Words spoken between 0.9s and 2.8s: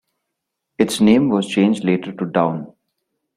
name was changed later to Downe.